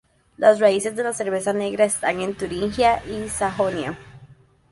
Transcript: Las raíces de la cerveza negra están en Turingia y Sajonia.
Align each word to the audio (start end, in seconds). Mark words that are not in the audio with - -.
Las 0.35 0.59
raíces 0.59 0.95
de 0.95 1.03
la 1.03 1.13
cerveza 1.13 1.53
negra 1.53 1.85
están 1.85 2.21
en 2.21 2.33
Turingia 2.35 3.05
y 3.05 3.29
Sajonia. 3.29 3.95